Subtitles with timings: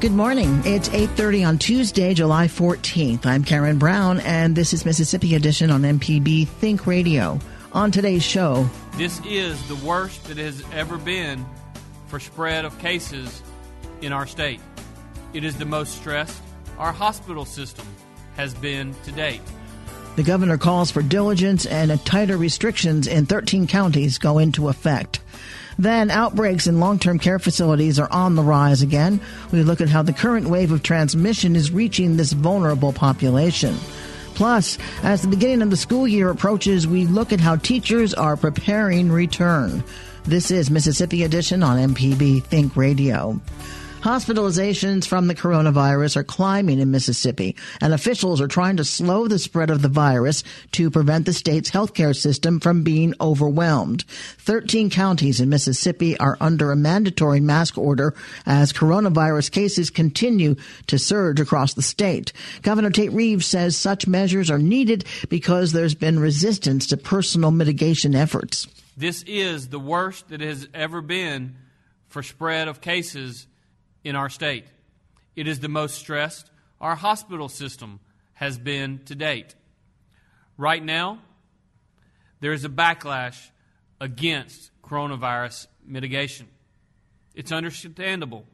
[0.00, 0.62] Good morning.
[0.64, 3.26] It's 8:30 on Tuesday, July 14th.
[3.26, 7.38] I'm Karen Brown and this is Mississippi Edition on MPB Think Radio.
[7.74, 8.66] On today's show,
[8.96, 11.44] this is the worst that it has ever been
[12.06, 13.42] for spread of cases
[14.00, 14.60] in our state.
[15.34, 16.40] It is the most stressed
[16.78, 17.86] our hospital system
[18.36, 19.42] has been to date.
[20.16, 25.20] The governor calls for diligence and tighter restrictions in 13 counties go into effect.
[25.80, 29.18] Then outbreaks in long-term care facilities are on the rise again.
[29.50, 33.74] We look at how the current wave of transmission is reaching this vulnerable population.
[34.34, 38.36] Plus, as the beginning of the school year approaches, we look at how teachers are
[38.36, 39.82] preparing return.
[40.24, 43.40] This is Mississippi Edition on MPB Think Radio.
[44.00, 49.38] Hospitalizations from the coronavirus are climbing in Mississippi, and officials are trying to slow the
[49.38, 54.04] spread of the virus to prevent the state's healthcare system from being overwhelmed.
[54.38, 58.14] 13 counties in Mississippi are under a mandatory mask order
[58.46, 60.56] as coronavirus cases continue
[60.86, 62.32] to surge across the state.
[62.62, 68.14] Governor Tate Reeves says such measures are needed because there's been resistance to personal mitigation
[68.14, 68.66] efforts.
[68.96, 71.56] This is the worst that it has ever been
[72.08, 73.46] for spread of cases
[74.04, 74.64] in our state.
[75.36, 76.50] It is the most stressed
[76.80, 78.00] our hospital system
[78.34, 79.54] has been to date.
[80.56, 81.18] Right now,
[82.40, 83.50] there is a backlash
[84.00, 86.48] against coronavirus mitigation.
[87.34, 88.46] It's understandable.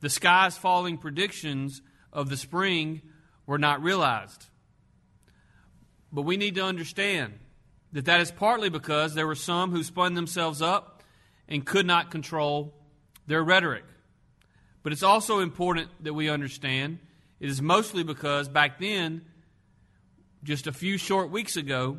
[0.00, 1.82] The skies falling predictions
[2.12, 3.02] of the spring
[3.46, 4.46] were not realized.
[6.12, 7.38] But we need to understand
[7.92, 11.02] that that is partly because there were some who spun themselves up
[11.48, 12.74] and could not control
[13.26, 13.84] their rhetoric.
[14.86, 17.00] But it's also important that we understand
[17.40, 19.22] it is mostly because back then,
[20.44, 21.98] just a few short weeks ago,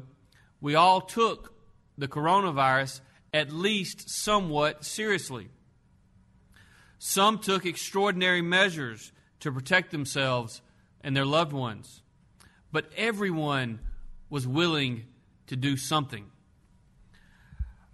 [0.62, 1.54] we all took
[1.98, 3.02] the coronavirus
[3.34, 5.50] at least somewhat seriously.
[6.98, 9.12] Some took extraordinary measures
[9.42, 10.62] to protect themselves
[11.02, 12.04] and their loved ones.
[12.72, 13.82] But everyone
[14.30, 15.08] was willing
[15.48, 16.28] to do something.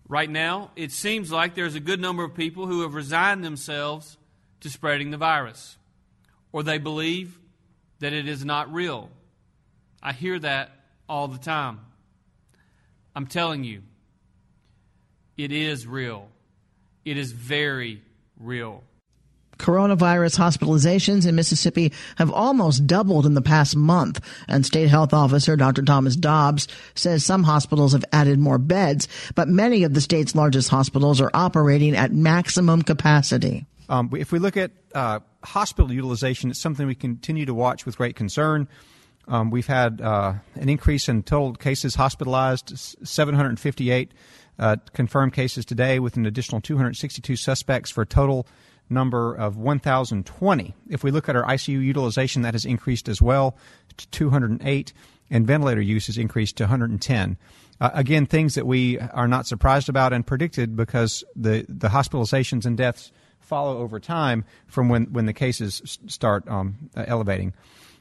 [0.07, 4.19] Right now, it seems like there's a good number of people who have resigned themselves
[4.63, 5.77] to spreading the virus,
[6.51, 7.37] or they believe
[7.99, 9.09] that it is not real.
[10.01, 10.71] I hear that
[11.07, 11.79] all the time.
[13.15, 13.83] I'm telling you,
[15.37, 16.29] it is real.
[17.05, 18.01] It is very
[18.39, 18.83] real.
[19.57, 25.55] Coronavirus hospitalizations in Mississippi have almost doubled in the past month, and State Health Officer
[25.55, 25.83] Dr.
[25.83, 30.69] Thomas Dobbs says some hospitals have added more beds, but many of the state's largest
[30.69, 33.65] hospitals are operating at maximum capacity.
[33.89, 37.97] Um, if we look at uh, hospital utilization, it's something we continue to watch with
[37.97, 38.67] great concern.
[39.27, 42.77] Um, we've had uh, an increase in total cases hospitalized,
[43.07, 44.13] 758
[44.59, 48.47] uh, confirmed cases today, with an additional 262 suspects for a total
[48.89, 50.75] number of 1,020.
[50.89, 53.57] If we look at our ICU utilization, that has increased as well
[53.97, 54.93] to 208,
[55.29, 57.37] and ventilator use has increased to 110.
[57.79, 62.65] Uh, again, things that we are not surprised about and predicted because the, the hospitalizations
[62.65, 63.11] and deaths
[63.43, 67.53] follow over time from when, when the cases start um, uh, elevating.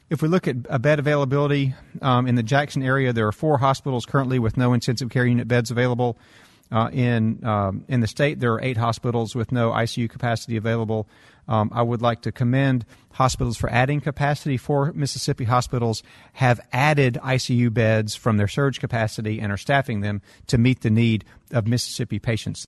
[0.09, 4.05] If we look at bed availability um, in the Jackson area, there are four hospitals
[4.05, 6.17] currently with no intensive care unit beds available.
[6.71, 11.07] Uh, in um, in the state, there are eight hospitals with no ICU capacity available.
[11.47, 14.57] Um, I would like to commend hospitals for adding capacity.
[14.57, 16.01] Four Mississippi hospitals
[16.33, 20.89] have added ICU beds from their surge capacity and are staffing them to meet the
[20.89, 22.65] need of Mississippi patients.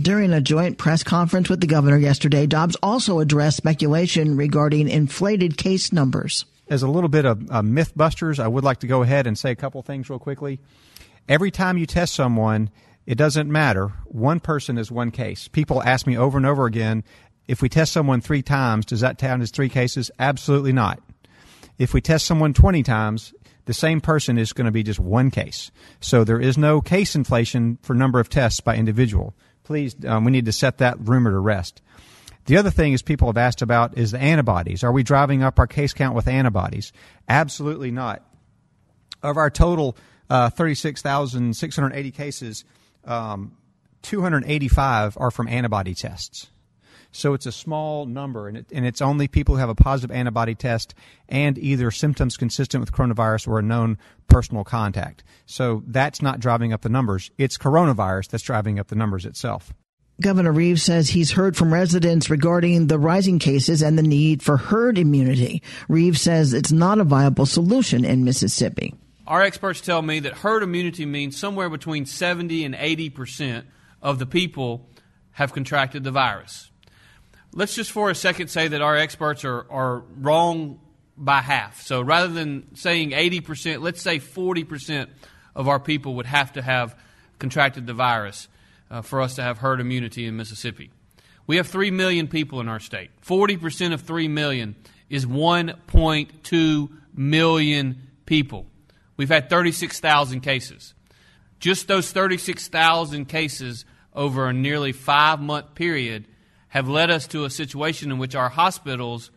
[0.00, 5.56] During a joint press conference with the governor yesterday, Dobbs also addressed speculation regarding inflated
[5.56, 6.44] case numbers.
[6.68, 9.50] As a little bit of uh, mythbusters, I would like to go ahead and say
[9.50, 10.60] a couple things real quickly.
[11.28, 12.70] Every time you test someone,
[13.06, 13.88] it doesn't matter.
[14.04, 15.48] One person is one case.
[15.48, 17.02] People ask me over and over again,
[17.48, 20.12] If we test someone three times, does that count as three cases?
[20.20, 21.00] Absolutely not.
[21.76, 23.34] If we test someone 20 times,
[23.64, 25.72] the same person is going to be just one case.
[26.00, 29.34] So there is no case inflation for number of tests by individual.
[29.68, 31.82] Please, um, we need to set that rumor to rest.
[32.46, 34.82] The other thing is people have asked about is the antibodies.
[34.82, 36.90] Are we driving up our case count with antibodies?
[37.28, 38.22] Absolutely not.
[39.22, 39.94] Of our total
[40.30, 42.64] uh, 36,680 cases,
[43.04, 43.58] um,
[44.00, 46.46] 285 are from antibody tests.
[47.10, 50.14] So it's a small number, and, it, and it's only people who have a positive
[50.14, 50.94] antibody test
[51.28, 55.24] and either symptoms consistent with coronavirus or a known personal contact.
[55.46, 57.30] So that's not driving up the numbers.
[57.38, 59.72] It's coronavirus that's driving up the numbers itself.
[60.20, 64.56] Governor Reeves says he's heard from residents regarding the rising cases and the need for
[64.56, 65.62] herd immunity.
[65.88, 68.94] Reeves says it's not a viable solution in Mississippi.
[69.28, 73.66] Our experts tell me that herd immunity means somewhere between 70 and 80 percent
[74.02, 74.88] of the people
[75.32, 76.67] have contracted the virus.
[77.52, 80.80] Let's just for a second say that our experts are, are wrong
[81.16, 81.82] by half.
[81.82, 85.10] So rather than saying 80 percent, let's say 40 percent
[85.54, 86.96] of our people would have to have
[87.38, 88.48] contracted the virus
[88.90, 90.90] uh, for us to have herd immunity in Mississippi.
[91.46, 93.10] We have 3 million people in our state.
[93.24, 94.76] 40% of 3 million
[95.08, 98.66] is 1.2 million people.
[99.16, 100.94] We've had 36,000 cases.
[101.58, 103.84] Just those 36,000 cases
[104.14, 106.26] over a nearly five month period
[106.68, 109.30] have led us to a situation in which our hospitals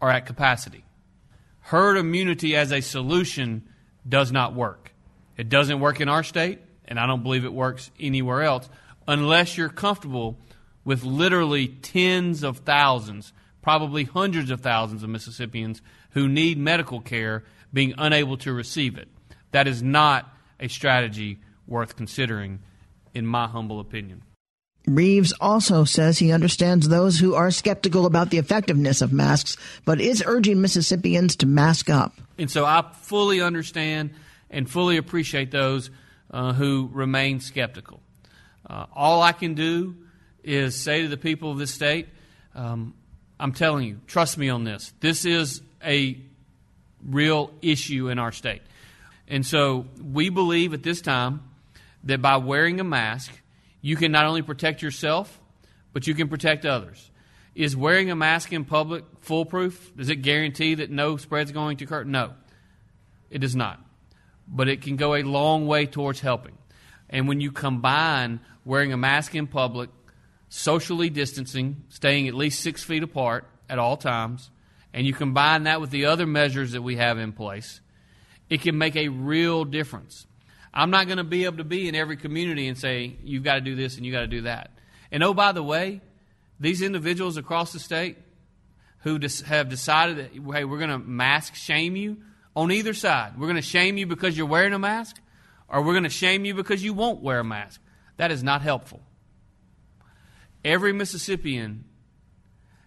[0.00, 0.84] are at capacity.
[1.60, 3.68] Herd immunity as a solution
[4.08, 4.92] does not work.
[5.36, 8.68] It doesn't work in our state and I don't believe it works anywhere else,
[9.08, 10.38] unless you're comfortable
[10.84, 13.32] with literally tens of thousands,
[13.62, 19.08] probably hundreds of thousands of Mississippians who need medical care being unable to receive it.
[19.50, 22.60] That is not a strategy worth considering,
[23.14, 24.22] in my humble opinion.
[24.86, 30.00] Reeves also says he understands those who are skeptical about the effectiveness of masks, but
[30.00, 32.14] is urging Mississippians to mask up.
[32.38, 34.10] And so I fully understand
[34.48, 35.90] and fully appreciate those
[36.30, 38.00] uh, who remain skeptical.
[38.68, 39.96] Uh, all I can do
[40.44, 42.08] is say to the people of this state,
[42.54, 42.94] um,
[43.40, 44.92] I'm telling you, trust me on this.
[45.00, 46.18] This is a
[47.04, 48.62] real issue in our state.
[49.28, 51.42] And so we believe at this time
[52.04, 53.32] that by wearing a mask,
[53.80, 55.40] you can not only protect yourself,
[55.92, 57.10] but you can protect others.
[57.54, 59.92] Is wearing a mask in public foolproof?
[59.96, 62.04] Does it guarantee that no spread's going to occur?
[62.04, 62.34] No,
[63.30, 63.86] it does not
[64.48, 66.56] but it can go a long way towards helping.
[67.10, 69.90] And when you combine wearing a mask in public,
[70.48, 74.50] socially distancing, staying at least six feet apart at all times,
[74.92, 77.80] and you combine that with the other measures that we have in place,
[78.48, 80.26] it can make a real difference.
[80.76, 83.54] I'm not going to be able to be in every community and say, you've got
[83.54, 84.72] to do this and you've got to do that.
[85.10, 86.02] And oh, by the way,
[86.60, 88.18] these individuals across the state
[89.00, 92.18] who have decided that, hey, we're going to mask shame you,
[92.54, 93.38] on either side.
[93.38, 95.18] We're going to shame you because you're wearing a mask,
[95.68, 97.80] or we're going to shame you because you won't wear a mask.
[98.18, 99.00] That is not helpful.
[100.62, 101.84] Every Mississippian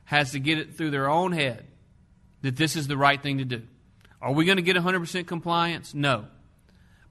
[0.05, 1.65] has to get it through their own head
[2.41, 3.63] that this is the right thing to do.
[4.21, 5.93] Are we going to get 100% compliance?
[5.93, 6.25] No.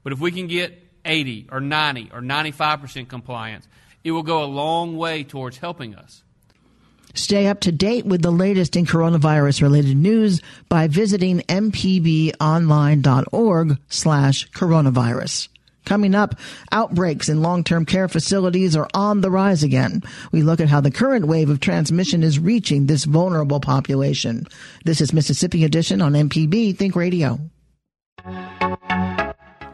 [0.03, 3.67] But if we can get 80 or 90 or 95% compliance,
[4.03, 6.23] it will go a long way towards helping us.
[7.15, 14.47] Stay up to date with the latest in coronavirus related news by visiting mpbonline.org slash
[14.51, 15.47] coronavirus.
[15.85, 16.35] Coming up,
[16.71, 20.03] outbreaks in long-term care facilities are on the rise again.
[20.31, 24.45] We look at how the current wave of transmission is reaching this vulnerable population.
[24.85, 27.39] This is Mississippi Edition on MPB Think Radio.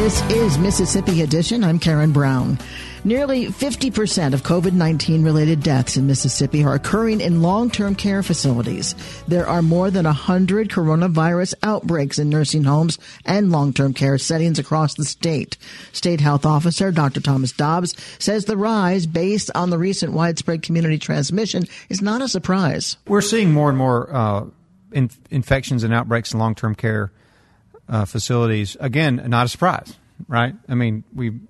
[0.00, 1.62] This is Mississippi Edition.
[1.62, 2.58] I'm Karen Brown.
[3.04, 8.22] Nearly 50% of COVID 19 related deaths in Mississippi are occurring in long term care
[8.22, 8.94] facilities.
[9.28, 14.58] There are more than 100 coronavirus outbreaks in nursing homes and long term care settings
[14.58, 15.58] across the state.
[15.92, 17.20] State Health Officer Dr.
[17.20, 22.28] Thomas Dobbs says the rise, based on the recent widespread community transmission, is not a
[22.28, 22.96] surprise.
[23.06, 24.46] We're seeing more and more uh,
[24.92, 27.12] in- infections and outbreaks in long term care
[27.90, 28.76] uh, facilities.
[28.80, 30.54] Again, not a surprise, right?
[30.68, 31.40] I mean, we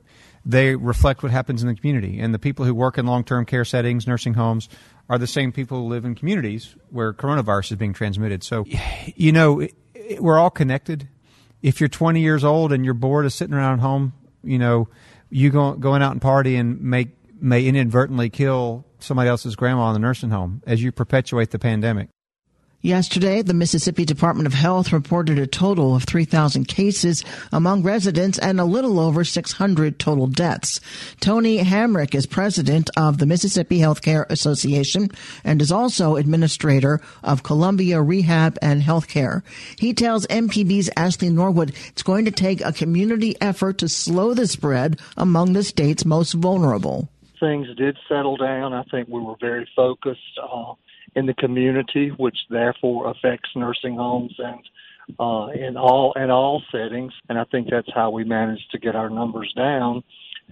[0.45, 2.19] they reflect what happens in the community.
[2.19, 4.69] And the people who work in long term care settings, nursing homes,
[5.09, 8.43] are the same people who live in communities where coronavirus is being transmitted.
[8.43, 8.65] So,
[9.15, 11.09] you know, it, it, we're all connected.
[11.63, 14.89] If you're 20 years old and you're bored of sitting around home, you know,
[15.29, 17.09] you go, going out and party and make
[17.43, 22.09] may inadvertently kill somebody else's grandma in the nursing home as you perpetuate the pandemic.
[22.83, 27.23] Yesterday, the Mississippi Department of Health reported a total of 3,000 cases
[27.53, 30.81] among residents and a little over 600 total deaths.
[31.21, 35.11] Tony Hamrick is president of the Mississippi Healthcare Association
[35.45, 39.43] and is also administrator of Columbia Rehab and Healthcare.
[39.79, 44.47] He tells MPB's Ashley Norwood it's going to take a community effort to slow the
[44.47, 47.11] spread among the state's most vulnerable.
[47.41, 48.73] Things did settle down.
[48.73, 50.39] I think we were very focused.
[50.43, 50.73] Uh,
[51.15, 54.61] in the community, which therefore affects nursing homes and
[55.19, 57.13] uh, in all in all settings.
[57.29, 60.03] And I think that's how we managed to get our numbers down.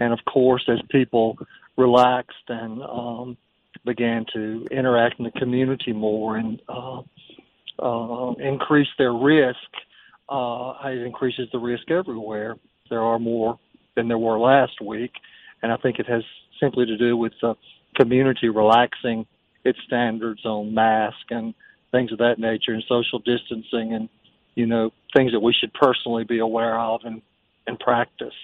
[0.00, 1.38] And of course, as people
[1.76, 3.36] relaxed and um,
[3.84, 7.02] began to interact in the community more and uh,
[7.78, 9.58] uh, increase their risk,
[10.28, 12.56] uh, it increases the risk everywhere.
[12.90, 13.58] There are more
[13.94, 15.12] than there were last week,
[15.62, 16.22] and I think it has
[16.60, 17.54] simply to do with the
[17.96, 19.26] community relaxing
[19.68, 21.54] its standards on mask and
[21.92, 24.08] things of that nature and social distancing and
[24.54, 27.22] you know things that we should personally be aware of and
[27.66, 28.34] and practice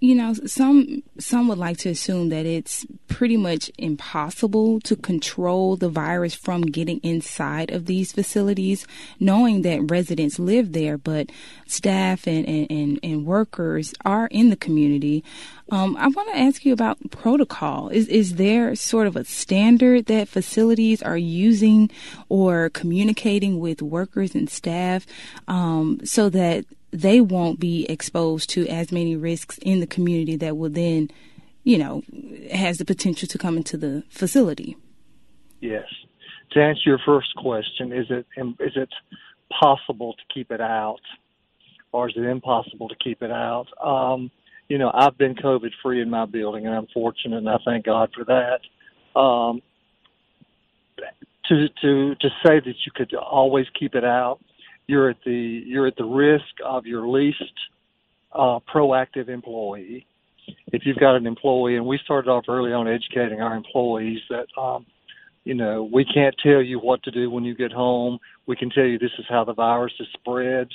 [0.00, 5.76] you know, some some would like to assume that it's pretty much impossible to control
[5.76, 8.86] the virus from getting inside of these facilities,
[9.18, 11.30] knowing that residents live there, but
[11.66, 15.22] staff and, and, and, workers are in the community.
[15.70, 17.90] Um, I want to ask you about protocol.
[17.90, 21.90] Is is there sort of a standard that facilities are using
[22.30, 25.06] or communicating with workers and staff
[25.46, 30.56] um, so that they won't be exposed to as many risks in the community that
[30.56, 31.08] will then,
[31.62, 32.02] you know,
[32.52, 34.76] has the potential to come into the facility.
[35.60, 35.86] Yes.
[36.52, 38.26] To answer your first question, is it
[38.58, 38.88] is it
[39.60, 41.00] possible to keep it out,
[41.92, 43.66] or is it impossible to keep it out?
[43.82, 44.30] Um,
[44.68, 47.84] you know, I've been COVID free in my building, and I'm fortunate, and I thank
[47.84, 49.20] God for that.
[49.20, 49.62] Um,
[51.48, 54.40] to to to say that you could always keep it out
[54.90, 57.54] you're at the you're at the risk of your least
[58.32, 60.06] uh, proactive employee.
[60.72, 64.46] If you've got an employee, and we started off early on educating our employees that
[64.60, 64.84] um,
[65.44, 68.18] you know we can't tell you what to do when you get home.
[68.46, 70.68] We can tell you this is how the virus is spread.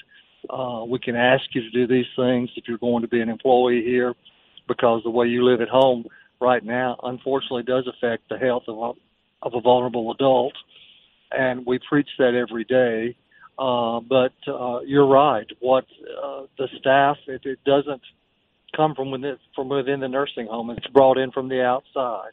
[0.50, 3.30] Uh, we can ask you to do these things if you're going to be an
[3.30, 4.14] employee here,
[4.68, 6.06] because the way you live at home
[6.40, 8.92] right now, unfortunately, does affect the health of a,
[9.46, 10.54] of a vulnerable adult.
[11.32, 13.18] And we preach that every day
[13.58, 15.48] uh, but uh, you're right.
[15.60, 15.86] What
[16.24, 18.02] uh, the staff, it, it doesn't
[18.76, 20.70] come from within from within the nursing home.
[20.72, 22.32] It's brought in from the outside.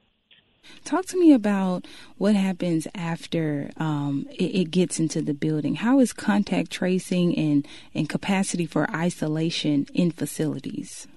[0.84, 1.86] Talk to me about
[2.18, 5.76] what happens after um, it, it, gets into the building.
[5.76, 11.08] How is contact tracing and, and capacity for isolation in facilities?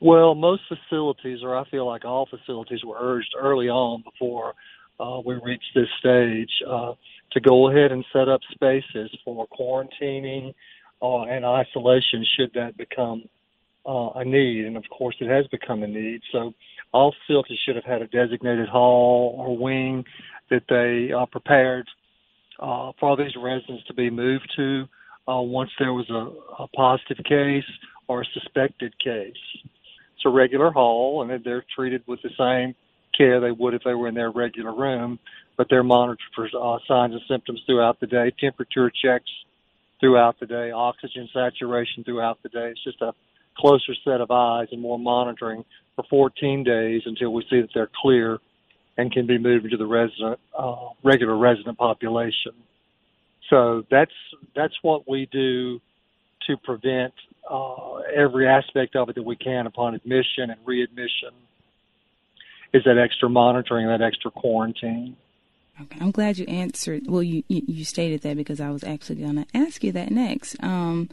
[0.00, 4.54] Well, most facilities, or I feel like all facilities, were urged early on before
[5.00, 6.50] uh, we reached this stage.
[6.66, 6.94] Uh,
[7.32, 10.54] to go ahead and set up spaces for quarantining
[11.02, 13.24] uh, and isolation should that become
[13.86, 14.64] uh, a need.
[14.64, 16.20] And of course, it has become a need.
[16.32, 16.54] So
[16.92, 20.04] all facilities should have had a designated hall or wing
[20.50, 21.86] that they uh, prepared
[22.58, 24.84] uh, for these residents to be moved to
[25.28, 27.64] uh, once there was a, a positive case
[28.08, 29.34] or a suspected case.
[30.14, 32.74] It's a regular hall, and they're treated with the same
[33.18, 35.18] care they would if they were in their regular room
[35.58, 39.30] but they're monitored for uh, signs and symptoms throughout the day, temperature checks
[40.00, 42.68] throughout the day, oxygen saturation throughout the day.
[42.70, 43.12] It's just a
[43.58, 45.64] closer set of eyes and more monitoring
[45.96, 48.38] for 14 days until we see that they're clear
[48.96, 52.52] and can be moved into the resident, uh, regular resident population.
[53.50, 54.12] So that's
[54.54, 55.80] that's what we do
[56.46, 57.14] to prevent
[57.50, 61.32] uh, every aspect of it that we can upon admission and readmission.
[62.72, 65.16] Is that extra monitoring, that extra quarantine?
[65.80, 67.04] Okay, I'm glad you answered.
[67.06, 70.56] Well, you, you, stated that because I was actually going to ask you that next.
[70.60, 71.08] Um,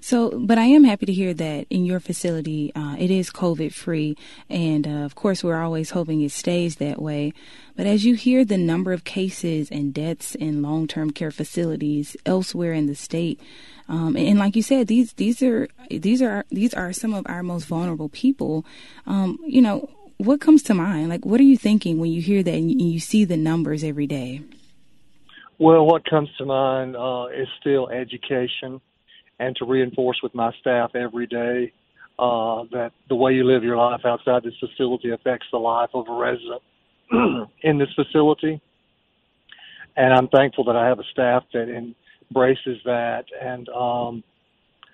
[0.00, 3.74] so, but I am happy to hear that in your facility uh, it is COVID
[3.74, 4.16] free,
[4.48, 7.34] and uh, of course we're always hoping it stays that way.
[7.76, 12.16] But as you hear the number of cases and deaths in long term care facilities
[12.24, 13.38] elsewhere in the state,
[13.86, 17.26] um, and, and, like you said, these these are these are these are some of
[17.28, 18.64] our most vulnerable people.
[19.06, 19.90] Um, you know
[20.20, 21.08] what comes to mind?
[21.08, 24.06] Like, what are you thinking when you hear that and you see the numbers every
[24.06, 24.42] day?
[25.58, 28.80] Well, what comes to mind uh, is still education
[29.38, 31.72] and to reinforce with my staff every day
[32.18, 36.06] uh, that the way you live your life outside this facility affects the life of
[36.08, 36.62] a resident
[37.62, 38.60] in this facility.
[39.96, 41.68] And I'm thankful that I have a staff that
[42.30, 44.22] embraces that and um,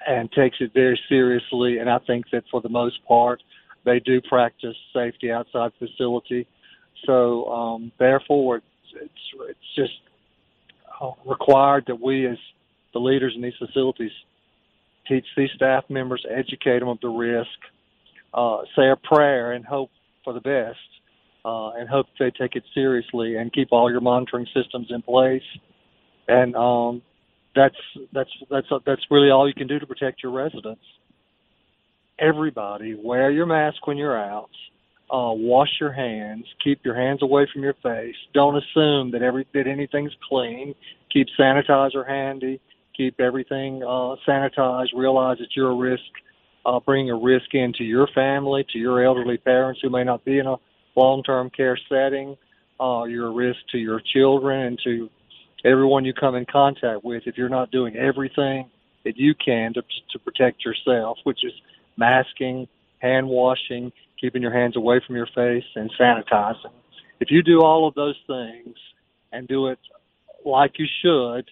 [0.07, 1.79] and takes it very seriously.
[1.79, 3.43] And I think that for the most part,
[3.87, 6.47] they do practice safety outside facility.
[7.07, 9.93] So um, therefore, it's, it's, it's just
[11.01, 12.37] uh, required that we, as
[12.93, 14.11] the leaders in these facilities,
[15.09, 17.49] teach these staff members, educate them of the risk,
[18.35, 19.91] uh, say a prayer, and hope
[20.25, 20.79] for the best,
[21.45, 25.43] uh, and hope they take it seriously, and keep all your monitoring systems in place.
[26.27, 27.03] And um,
[27.55, 27.77] that's
[28.13, 30.83] that's that's that's really all you can do to protect your residents.
[32.19, 34.49] Everybody, wear your mask when you're out.
[35.13, 36.47] Uh, wash your hands.
[36.65, 38.17] Keep your hands away from your face.
[38.33, 40.75] Don't assume that every that anything's clean.
[41.13, 42.59] Keep sanitizer handy.
[42.97, 44.89] Keep everything uh, sanitized.
[44.97, 46.03] Realize that you're a risk.
[46.65, 50.39] Uh, bring a risk into your family, to your elderly parents who may not be
[50.39, 50.57] in a
[50.97, 52.35] long-term care setting.
[52.81, 55.09] Uh, you're a risk to your children and to
[55.65, 58.69] everyone you come in contact with if you're not doing everything
[59.05, 61.53] that you can to, to protect yourself, which is
[61.97, 66.73] masking, hand washing, keeping your hands away from your face, and sanitizing.
[67.21, 68.77] If you do all of those things
[69.33, 69.79] and do it
[70.45, 71.51] like you should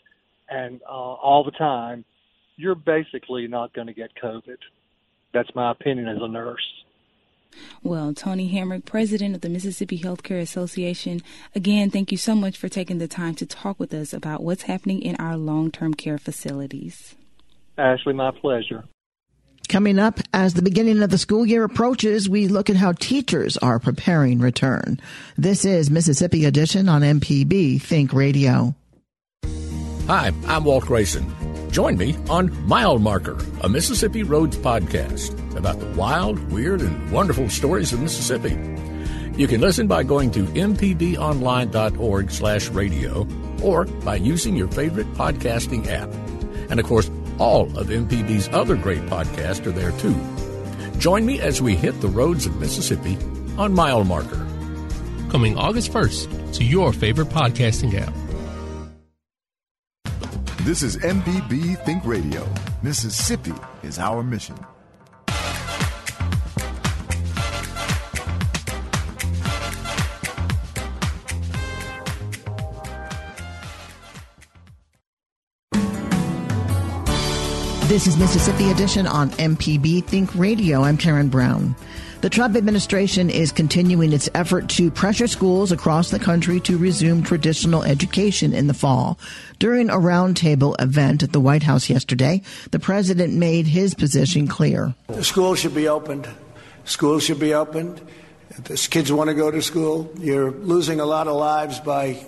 [0.48, 2.04] and uh, all the time,
[2.56, 4.58] you're basically not going to get COVID.
[5.32, 6.84] That's my opinion as a nurse.
[7.82, 11.22] Well, Tony Hamrick, president of the Mississippi Healthcare Association,
[11.54, 14.62] again, thank you so much for taking the time to talk with us about what's
[14.62, 17.14] happening in our long term care facilities.
[17.78, 18.84] Ashley, my pleasure.
[19.68, 23.56] Coming up, as the beginning of the school year approaches, we look at how teachers
[23.56, 25.00] are preparing return.
[25.37, 28.75] This is Mississippi Edition on MPB Think Radio.
[30.06, 31.25] Hi, I'm Walt Grayson.
[31.71, 37.49] Join me on Mile Marker, a Mississippi Roads podcast about the wild, weird, and wonderful
[37.49, 38.56] stories of Mississippi.
[39.37, 43.26] You can listen by going to mpbonline.org slash radio
[43.62, 46.12] or by using your favorite podcasting app.
[46.71, 50.14] And of course, all of MPB's other great podcasts are there too.
[50.99, 53.18] Join me as we hit the roads of Mississippi
[53.58, 54.47] on Mile Marker.
[55.30, 58.14] Coming August 1st to your favorite podcasting app.
[60.64, 62.49] This is MPB Think Radio.
[62.82, 64.56] Mississippi is our mission.
[77.95, 80.83] This is Mississippi Edition on MPB Think Radio.
[80.83, 81.76] I'm Karen Brown.
[82.23, 87.23] The Trump administration is continuing its effort to pressure schools across the country to resume
[87.23, 89.17] traditional education in the fall.
[89.61, 94.97] During a roundtable event at the White House yesterday, the president made his position clear.
[95.07, 96.28] The schools should be opened.
[96.85, 98.00] Schools should be opened.
[98.50, 102.26] If kids want to go to school, you're losing a lot of lives by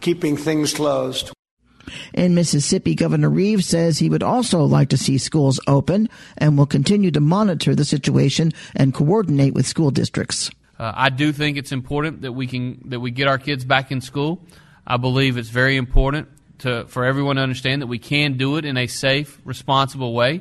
[0.00, 1.32] keeping things closed.
[2.14, 6.66] In Mississippi, Governor Reeves says he would also like to see schools open and will
[6.66, 10.50] continue to monitor the situation and coordinate with school districts.
[10.78, 13.92] Uh, I do think it's important that we can that we get our kids back
[13.92, 14.42] in school.
[14.86, 18.64] I believe it's very important to for everyone to understand that we can do it
[18.64, 20.40] in a safe, responsible way.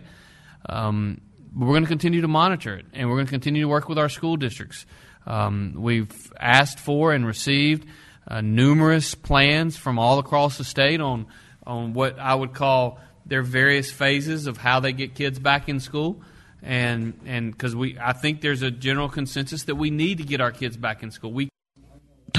[0.67, 1.21] Um,
[1.55, 3.97] we're going to continue to monitor it, and we're going to continue to work with
[3.97, 4.85] our school districts.
[5.25, 7.87] Um, we've asked for and received
[8.27, 11.27] uh, numerous plans from all across the state on
[11.65, 15.79] on what I would call their various phases of how they get kids back in
[15.79, 16.21] school,
[16.61, 20.41] and and because we I think there's a general consensus that we need to get
[20.41, 21.31] our kids back in school.
[21.31, 21.49] We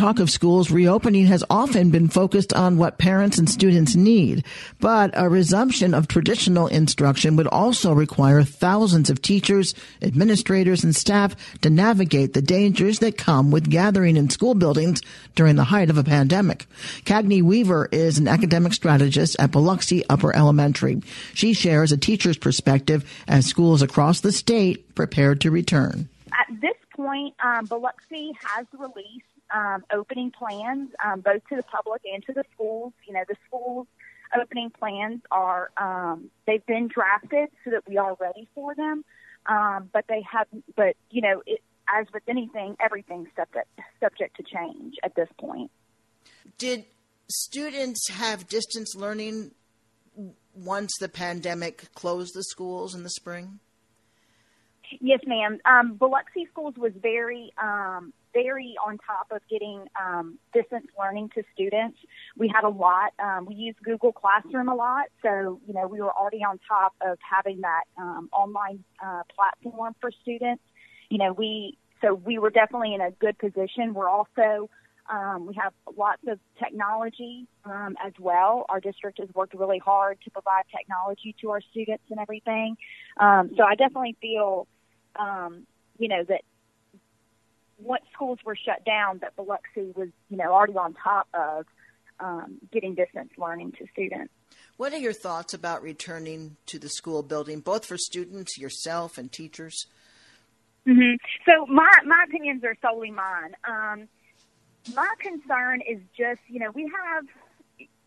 [0.03, 4.45] talk of schools reopening has often been focused on what parents and students need,
[4.81, 11.37] but a resumption of traditional instruction would also require thousands of teachers, administrators, and staff
[11.61, 15.01] to navigate the dangers that come with gathering in school buildings
[15.37, 16.67] during the height of a pandemic.
[17.05, 21.01] Cagney Weaver is an academic strategist at Biloxi Upper Elementary.
[21.33, 26.09] She shares a teacher's perspective as schools across the state prepare to return.
[26.33, 32.03] At this point, um, Biloxi has released um, opening plans, um, both to the public
[32.13, 32.93] and to the schools.
[33.07, 33.87] You know, the schools
[34.39, 39.05] opening plans are um, they've been drafted so that we are ready for them,
[39.47, 40.47] um, but they have.
[40.77, 41.61] But you know, it,
[41.93, 43.69] as with anything, everything's subject
[44.01, 45.71] subject to change at this point.
[46.59, 46.85] Did
[47.29, 49.53] students have distance learning
[50.55, 53.61] once the pandemic closed the schools in the spring?
[55.01, 55.59] Yes, ma'am.
[55.65, 61.43] Um, Biloxi Schools was very um, very on top of getting um, distance learning to
[61.55, 61.99] students.
[62.37, 63.13] We had a lot.
[63.19, 66.95] Um, we used Google Classroom a lot, so you know we were already on top
[67.01, 70.63] of having that um, online uh, platform for students.
[71.11, 73.95] You know, we so we were definitely in a good position.
[73.95, 74.71] We're also
[75.11, 78.67] um, we have lots of technology um, as well.
[78.69, 82.77] Our district has worked really hard to provide technology to our students and everything.
[83.19, 84.67] Um, so I definitely feel,
[85.19, 85.67] um,
[85.99, 86.43] you know, that
[87.85, 91.67] once schools were shut down, that Biloxi was, you know, already on top of
[92.21, 94.33] um, getting distance learning to students.
[94.77, 99.31] What are your thoughts about returning to the school building, both for students, yourself, and
[99.31, 99.87] teachers?
[100.87, 101.15] Mm-hmm.
[101.47, 103.55] So my my opinions are solely mine.
[103.69, 104.09] Um,
[104.95, 107.25] my concern is just, you know, we have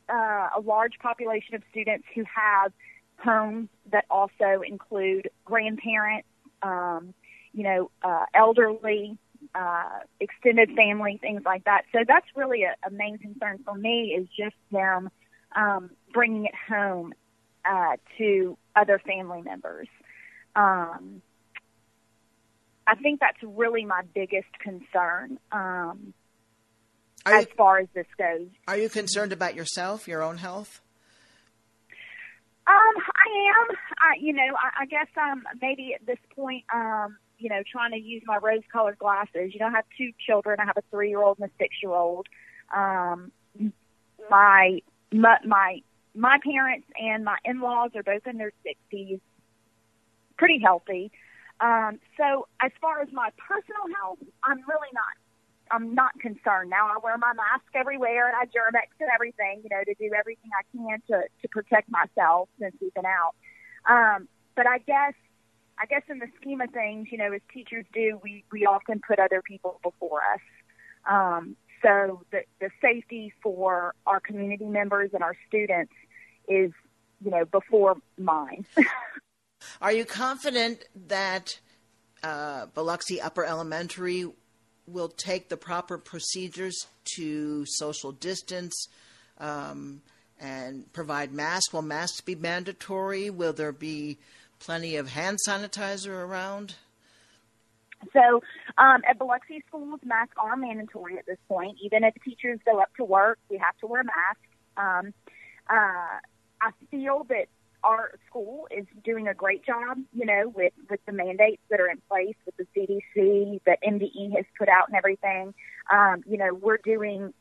[0.10, 2.74] uh, a large population of students who have
[3.18, 6.28] homes that also include grandparents,
[6.62, 7.14] um,
[7.54, 9.18] you know, uh, elderly,
[9.56, 11.84] uh, extended family, things like that.
[11.92, 15.10] So that's really a, a main concern for me is just them
[15.56, 17.14] um, bringing it home
[17.64, 19.88] uh, to other family members.
[20.56, 21.22] Um,
[22.88, 25.40] I think that's really my biggest concern.
[25.52, 26.14] Um,
[27.26, 28.48] as you- far as this goes.
[28.68, 30.82] Are you concerned about yourself, your own health?
[32.68, 33.76] Um, I am.
[34.00, 37.92] I, you know, I, I guess um maybe at this point, um, you know, trying
[37.92, 39.54] to use my rose-colored glasses.
[39.54, 40.60] You know, I have two children.
[40.60, 42.28] I have a three-year-old and a six-year-old.
[42.76, 43.32] Um,
[44.30, 45.82] my my my
[46.16, 49.20] my parents and my in-laws are both in their sixties,
[50.38, 51.12] pretty healthy.
[51.60, 55.14] Um, so as far as my personal health, I'm really not
[55.72, 56.88] I'm not concerned now.
[56.88, 60.52] I wear my mask everywhere and I germex and everything, you know, to do everything
[60.58, 63.36] I can to to protect myself since we've been out.
[63.90, 65.14] Um, but I guess
[65.78, 69.02] I guess in the scheme of things, you know, as teachers do, we we often
[69.06, 70.42] put other people before us.
[71.10, 75.94] Um, so the the safety for our community members and our students
[76.48, 76.72] is,
[77.24, 78.66] you know, before mine.
[79.82, 81.60] Are you confident that
[82.24, 84.26] uh, Biloxi Upper Elementary
[84.88, 88.88] will take the proper procedures to social distance
[89.40, 90.02] um,
[90.40, 91.74] and provide masks?
[91.74, 93.30] Will masks be mandatory?
[93.30, 94.18] Will there be
[94.60, 96.76] plenty of hand sanitizer around?
[98.14, 98.42] So
[98.78, 101.78] um, at Biloxi schools, masks are mandatory at this point.
[101.84, 104.42] Even if teachers go up to work, we have to wear masks.
[104.78, 105.14] Um,
[105.70, 106.20] uh,
[106.62, 107.48] I feel that
[107.84, 111.88] our school is doing a great job, you know, with, with the mandates that are
[111.88, 115.54] in place with the CDC that MDE has put out and everything.
[115.92, 117.34] Um, you know, we're doing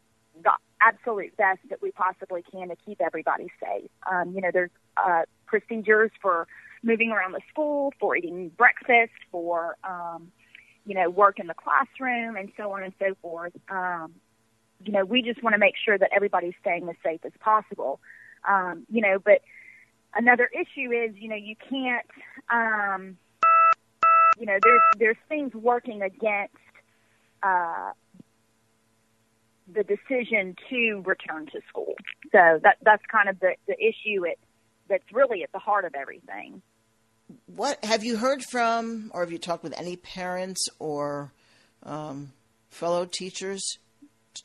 [0.42, 3.90] the absolute best that we possibly can to keep everybody safe.
[4.10, 4.70] Um, you know, there's
[5.02, 6.46] uh, procedures for
[6.84, 10.30] moving around the school, for eating breakfast, for, um,
[10.86, 13.54] you know, work in the classroom and so on and so forth.
[13.70, 14.14] Um,
[14.84, 18.00] you know, we just want to make sure that everybody's staying as safe as possible.
[18.46, 19.40] Um, you know, but
[20.14, 22.06] another issue is, you know, you can't,
[22.50, 23.16] um,
[24.38, 26.54] you know, there's there's things working against
[27.42, 27.92] uh,
[29.72, 31.94] the decision to return to school.
[32.32, 34.24] So that that's kind of the the issue
[34.88, 36.60] that's really at the heart of everything.
[37.46, 41.32] What have you heard from, or have you talked with any parents or
[41.82, 42.32] um,
[42.70, 43.78] fellow teachers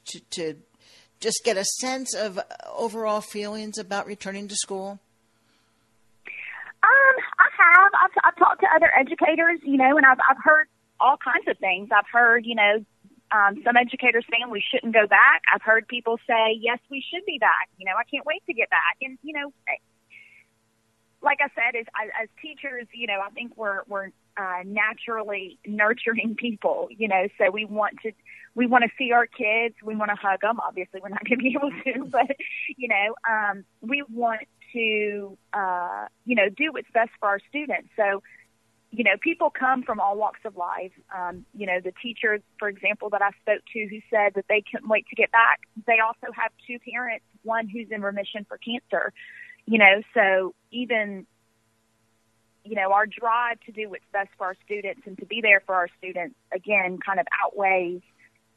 [0.08, 0.56] to, to
[1.20, 2.40] just get a sense of
[2.74, 5.00] overall feelings about returning to school?
[6.82, 7.92] Um, I have.
[8.04, 10.68] I've, I've talked to other educators, you know, and I've I've heard
[11.00, 11.90] all kinds of things.
[11.92, 12.86] I've heard, you know,
[13.32, 15.44] um, some educators saying we shouldn't go back.
[15.54, 17.70] I've heard people say, yes, we should be back.
[17.78, 18.98] You know, I can't wait to get back.
[19.02, 19.52] And you know,
[21.22, 21.86] like I said, as
[22.22, 26.88] as teachers, you know, I think we're we're uh, naturally nurturing people.
[26.92, 28.12] You know, so we want to
[28.56, 29.76] we want to see our kids.
[29.84, 30.60] We want to hug them.
[30.66, 32.36] Obviously, we're not going to be able to, but
[32.78, 34.42] you know, um, we want
[34.74, 37.90] to uh, you know do what's best for our students.
[37.96, 38.24] So.
[38.92, 40.94] You know, people come from all walks of life.
[41.16, 44.64] Um, you know, the teacher, for example, that I spoke to who said that they
[44.64, 48.58] couldn't wait to get back, they also have two parents, one who's in remission for
[48.58, 49.14] cancer
[49.66, 51.26] you know so even
[52.64, 55.62] you know our drive to do what's best for our students and to be there
[55.66, 58.02] for our students again kind of outweighs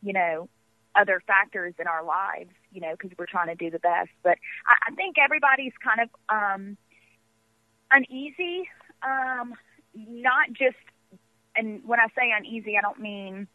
[0.02, 0.48] you know
[0.94, 4.10] other factors in our lives you know because we're trying to do the best.
[4.22, 6.76] But I, I think everybody's kind of um
[7.90, 8.68] uneasy
[9.02, 9.54] um
[9.94, 10.76] not just
[11.54, 13.46] and when i say uneasy i don't mean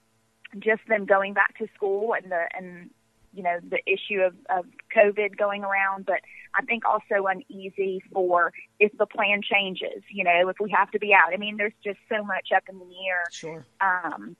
[0.59, 2.91] just them going back to school and the and
[3.37, 6.21] you know the issue of, of COVID going around, but
[6.55, 10.03] I think also uneasy for if the plan changes.
[10.09, 11.31] You know, if we have to be out.
[11.31, 13.23] I mean, there's just so much up in the air.
[13.31, 13.65] Sure.
[13.79, 14.35] Um,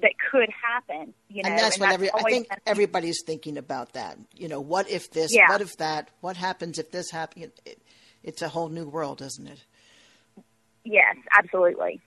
[0.00, 1.12] that could happen.
[1.28, 4.16] You know, and that's and what that's every, I think everybody's thinking about that.
[4.34, 5.34] You know, what if this?
[5.34, 5.50] Yeah.
[5.50, 6.08] What if that?
[6.22, 7.50] What happens if this happens?
[7.66, 7.82] It,
[8.22, 9.62] it's a whole new world, isn't it?
[10.84, 12.00] Yes, absolutely.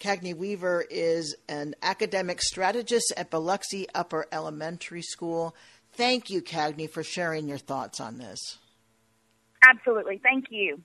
[0.00, 5.54] Cagney Weaver is an academic strategist at Biloxi Upper Elementary School.
[5.96, 8.58] Thank you, Cagney, for sharing your thoughts on this.
[9.62, 10.20] Absolutely.
[10.22, 10.82] Thank you.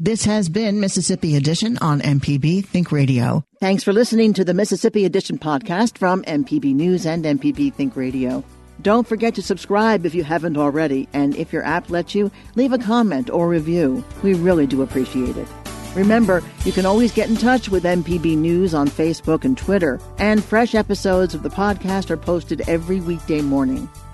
[0.00, 3.44] This has been Mississippi Edition on MPB Think Radio.
[3.60, 8.42] Thanks for listening to the Mississippi Edition podcast from MPB News and MPB Think Radio.
[8.80, 12.72] Don't forget to subscribe if you haven't already, and if your app lets you, leave
[12.72, 14.02] a comment or review.
[14.22, 15.48] We really do appreciate it.
[15.94, 20.42] Remember, you can always get in touch with MPB News on Facebook and Twitter, and
[20.42, 23.90] fresh episodes of the podcast are posted every weekday morning.